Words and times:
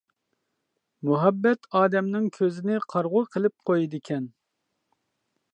مۇھەببەت 1.09 1.69
ئادەمنىڭ 1.81 2.25
كۆزىنى 2.39 2.81
قارىغۇ 2.95 3.25
قىلىپ 3.37 3.59
قويىدىكەن. 3.71 4.29